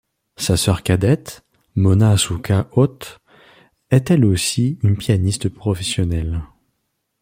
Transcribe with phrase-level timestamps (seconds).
[0.37, 1.45] Sa sœur cadette,
[1.75, 3.19] Mona Asuka Ott,
[3.91, 6.41] est elle aussi une pianiste professionnelle.